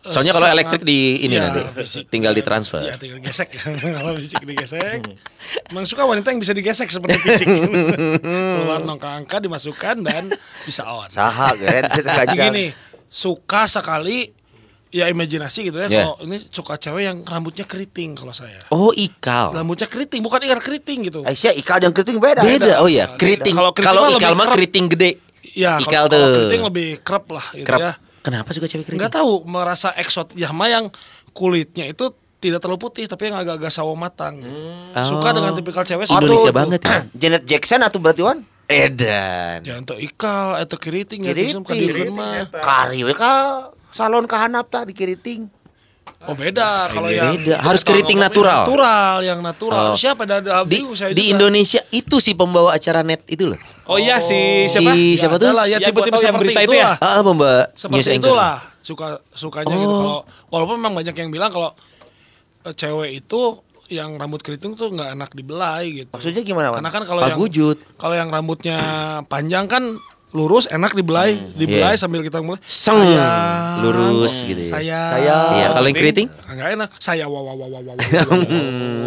[0.00, 2.08] Eh, Soalnya kalau elektrik di ini Iya, nanti, fisik.
[2.08, 2.80] tinggal ditransfer.
[2.80, 3.48] Iya, tinggal gesek.
[3.96, 5.00] kalau fisik digesek.
[5.68, 7.46] Memang suka wanita yang bisa digesek seperti fisik.
[8.56, 10.32] Keluar nongka angka dimasukkan dan
[10.64, 11.08] bisa on.
[11.08, 11.52] Saha
[12.26, 12.72] gini,
[13.06, 14.32] suka sekali
[14.90, 16.02] ya imajinasi gitu ya Iya.
[16.02, 18.58] kalau ini suka cewek yang rambutnya keriting kalau saya.
[18.68, 19.54] Oh, ikal.
[19.54, 21.20] Rambutnya keriting bukan ikan keriting gitu.
[21.22, 22.42] Aisyah ikal yang keriting beda.
[22.42, 22.82] Beda.
[22.82, 23.54] Oh iya, keriting.
[23.54, 25.22] Kalau Kalau ikal mah keriting gede.
[25.50, 26.34] Ya, ikal kalau, kalau tuh.
[26.42, 27.80] keriting lebih kerap lah gitu Kerap.
[27.80, 27.92] ya.
[28.20, 29.00] Kenapa suka cewek keriting?
[29.00, 30.86] nggak tahu merasa eksot ya mah yang
[31.30, 34.60] kulitnya itu tidak terlalu putih tapi yang agak-agak sawo matang gitu.
[35.04, 35.34] suka Oh.
[35.34, 36.54] dengan tipikal cewek Indonesia itu.
[36.54, 36.98] banget ya.
[37.20, 38.40] Janet Jackson atau berarti Wan?
[38.66, 39.60] Edan.
[39.60, 41.60] ya untuk ikal atau keriting ya Keriting.
[41.60, 43.32] bisa mah Kari we ka
[43.90, 45.50] salon kahanap tah di keriting.
[46.22, 48.62] oh beda kalau yang Beda, harus keriting natural.
[48.62, 49.46] natural yang Oh.
[49.46, 51.32] natural siapa ada ada Di, saya di juga.
[51.34, 53.58] Indonesia itu si pembawa acara net itu loh.
[53.90, 54.94] Oh iya si Si siapa?
[54.94, 55.50] siapa tuh?
[55.50, 56.90] Adalah, ya tahu yang seperti berita itu ya?
[56.96, 58.22] Ah, pembawa news seperti anchor.
[58.22, 59.98] itulah suka sukanya gitu Oh.
[60.00, 61.74] kalau walaupun memang banyak yang bilang kalau
[62.62, 63.40] eh, cewek itu
[63.90, 66.78] yang rambut keriting tuh nggak enak dibelai gitu Maksudnya gimana, Wan?
[66.78, 67.38] karena kan kalau yang
[67.98, 68.78] kalau yang rambutnya
[69.26, 69.98] panjang kan
[70.30, 71.98] lurus enak dibelai dibelai iya.
[71.98, 74.70] sambil kita mulai Seng, sayang, lurus gitu ya.
[74.70, 75.50] saya Sayang.
[75.58, 76.28] Iya, kalau yang keriting?
[76.30, 78.38] nggak enak saya wow wow wow wow wow, wow.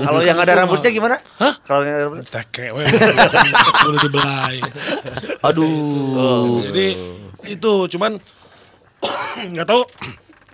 [0.03, 1.15] Kalau yang ada rambutnya gimana?
[1.39, 1.53] Hah?
[1.63, 2.65] Kalau yang ada rambutnya teke
[3.88, 4.55] udah dibelai
[5.41, 6.63] Aduh.
[6.67, 6.88] jadi
[7.47, 8.19] itu cuman
[9.51, 9.83] nggak tahu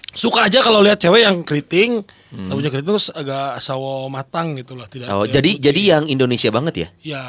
[0.09, 4.85] suka aja kalau lihat cewek yang keriting rambutnya keriting terus agak sawo matang gitu lah
[4.85, 5.61] tidak Oh, jadi putih.
[5.65, 6.87] jadi yang Indonesia banget ya?
[7.17, 7.23] ya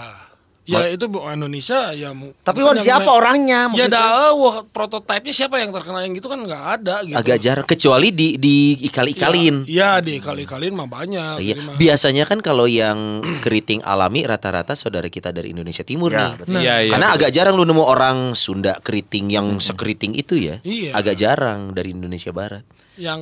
[0.62, 3.60] ya itu bu- Indonesia ya Tapi yang siapa naik- orangnya?
[3.72, 7.64] ya dah wah prototipenya siapa yang terkenal yang gitu kan nggak ada gitu Agak jarang
[7.64, 9.64] kecuali di di ikal-ikalin.
[9.64, 11.54] ya, ya di kali-kalin mah banyak Iya.
[11.74, 12.98] Biasanya kan kalau yang
[13.40, 16.60] keriting alami rata-rata saudara kita dari Indonesia Timur Ya, nih.
[16.60, 16.90] Iya iya.
[16.90, 20.60] Karena agak jarang lu nemu orang Sunda keriting yang sekeriting itu ya.
[20.60, 20.92] Iya.
[20.92, 22.62] Agak jarang dari Indonesia Barat.
[22.96, 23.20] yang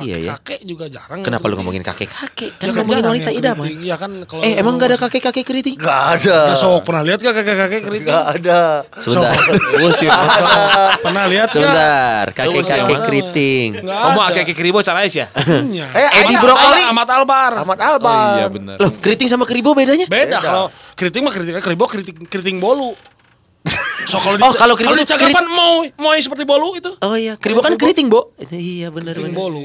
[0.00, 0.30] Iya ya.
[0.40, 2.56] kakek juga jarang Kenapa lu ngomongin kakek-kakek?
[2.56, 3.60] Ya Kan kan ngomongin wanita idaman.
[3.60, 3.84] keriting.
[3.84, 5.76] Iya kan kalau Eh emang gak ada kakek-kakek keriting?
[5.76, 6.36] Gak ada.
[6.48, 8.08] Ya sok pernah lihat gak kakek-kakek keriting?
[8.08, 8.60] Gak ada.
[8.96, 9.36] Sebentar.
[10.00, 10.08] Sih.
[11.04, 11.60] Pernah lihat gak?
[11.60, 13.68] Sebentar, kakek-kakek keriting.
[13.84, 14.32] Kamu ada.
[14.32, 15.26] kayak kiribo caranya ya?
[15.60, 15.86] Iya.
[15.92, 16.34] Eh, Edi.
[16.40, 16.82] Brokoli.
[16.88, 17.52] Ahmad Albar.
[17.60, 18.16] Ahmad Albar.
[18.16, 18.76] Oh iya benar.
[18.80, 20.08] Loh, keriting sama keribo bedanya?
[20.08, 20.38] Beda, Beda.
[20.40, 20.64] kalau
[20.96, 22.96] keriting mah keriting keribo keriting keriting bolu.
[24.04, 26.90] So kalau Oh, kalau keribo di itu cakapan mau mau seperti bolu itu.
[27.00, 28.34] Oh iya, keribo kan keriting, Bo.
[28.48, 29.32] Iya benar benar.
[29.32, 29.62] bolu.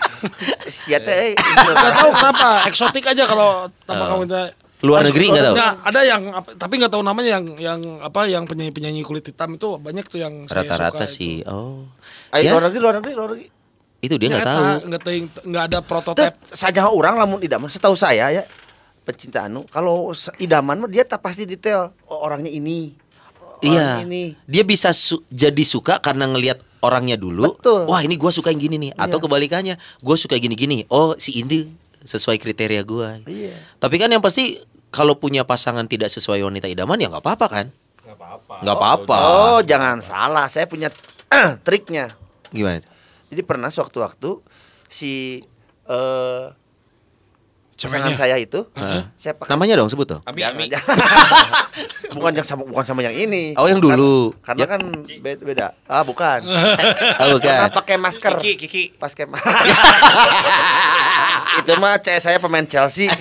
[0.70, 1.32] Siapa eh?
[1.36, 4.42] Gak tahu kenapa eksotik aja kalau tanpa kamu minta
[4.80, 5.54] Luar negeri nggak tahu.
[5.54, 9.20] Nah, ada yang apa- tapi nggak tahu namanya yang yang apa yang penyanyi penyanyi kulit
[9.22, 11.44] hitam itu banyak tuh yang saya Rata-rata sih.
[11.44, 11.84] Oh.
[12.32, 13.46] Ayo Ya, luar negeri, luar negeri, luar negeri.
[14.00, 14.64] itu dia nggak tahu.
[14.88, 15.16] nggak tahu
[15.52, 18.48] nggak ada prototipe saja orang lamun idaman setahu saya ya
[19.04, 20.08] pencinta anu kalau
[20.40, 22.96] idaman mah dia tak pasti detail oh, orangnya ini.
[23.60, 24.04] Iya.
[24.04, 24.34] Ini.
[24.44, 27.56] Dia bisa su- jadi suka karena ngelihat orangnya dulu.
[27.56, 27.84] Betul.
[27.84, 28.92] Wah, ini gua suka yang gini nih.
[28.96, 30.88] Atau kebalikannya, gua suka gini-gini.
[30.88, 31.68] Oh, si Indi
[32.00, 33.20] sesuai kriteria gua.
[33.24, 33.52] Iya.
[33.76, 34.56] Tapi kan yang pasti
[34.88, 37.66] kalau punya pasangan tidak sesuai wanita idaman ya nggak apa-apa kan?
[38.02, 38.54] Enggak apa-apa.
[38.64, 39.16] Nggak apa-apa.
[39.20, 40.48] Oh, jangan salah.
[40.48, 40.88] Saya punya
[41.62, 42.10] triknya.
[42.50, 42.82] Gimana?
[43.30, 44.42] Jadi pernah sewaktu-waktu
[44.90, 45.44] si
[45.86, 46.46] eh
[47.80, 48.60] pasangan saya itu
[49.16, 50.22] saya pakai Namanya dong sebut dong.
[50.26, 50.68] Abi Ami.
[52.12, 53.54] bukan yang sama bukan sama yang ini.
[53.54, 54.34] Oh, yang dulu.
[54.40, 54.66] Karena, Ya.
[54.66, 54.80] kan
[55.20, 55.66] beda, beda.
[55.84, 56.40] Ah, bukan.
[57.20, 57.76] Oh, Karena bukan.
[57.76, 58.32] pakai masker.
[58.38, 58.82] Kiki Kiki.
[58.94, 59.24] Pas ke
[61.58, 63.10] Itu mah cewek saya pemain Chelsea.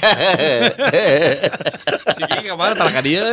[2.09, 3.23] Si Kiki ke mana tarka dia?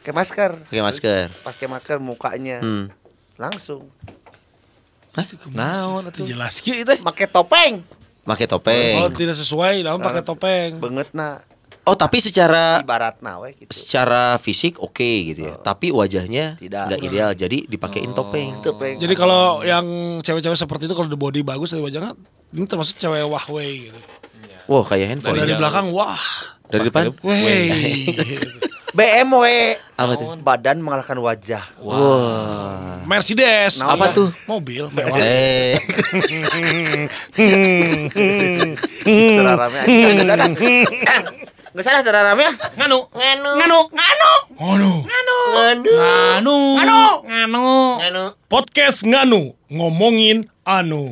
[0.00, 0.50] Pakai masker.
[0.64, 1.26] Pakai masker.
[1.40, 2.60] Pas ke masker mukanya.
[2.60, 2.88] Hmm.
[3.36, 3.88] Langsung
[5.54, 6.94] Naon Itu jelas gitu itu.
[7.00, 7.86] pakai topeng.
[8.26, 9.06] Pakai topeng.
[9.14, 10.82] tidak sesuai, dalam pakai topeng.
[10.82, 11.38] Banget nah
[11.84, 13.68] Oh, tapi secara ibarat nah we gitu.
[13.68, 15.60] secara fisik oke gitu ya.
[15.60, 16.96] Tapi wajahnya Tidak.
[17.04, 17.36] ideal.
[17.36, 18.56] Jadi dipakein topeng.
[18.64, 18.96] Topeng.
[18.96, 19.84] Jadi kalau yang
[20.24, 22.16] cewek-cewek seperti itu kalau the body bagus dari wajahnya
[22.56, 24.00] ini termasuk cewek wahway gitu.
[24.64, 25.36] Wow, kayak handphone.
[25.36, 25.60] Kalau dari jauh.
[25.60, 26.24] belakang wah,
[26.72, 27.12] Dari depan?
[27.20, 27.68] wey.
[28.94, 29.74] BMW.
[29.98, 30.38] Apa tuh?
[30.38, 31.66] Badan mengalahkan wajah.
[31.82, 33.02] Wah.
[33.04, 33.82] Mercedes.
[33.82, 34.16] Nah, Apa iya.
[34.16, 34.30] tuh?
[34.46, 35.18] Mobil mewah.
[35.18, 35.74] Eh,
[39.34, 39.82] Saudara rame.
[41.74, 42.06] Enggak salah.
[42.06, 42.46] Salah saudara rame.
[42.78, 42.98] Nganu.
[43.18, 43.50] Nganu.
[43.58, 43.80] Nganu.
[43.90, 44.90] Nganu.
[45.10, 46.56] Nganu.
[46.78, 46.98] Nganu.
[47.26, 47.66] Nganu.
[47.98, 48.24] Nganu.
[48.46, 51.10] Podcast Nganu ngomongin anu.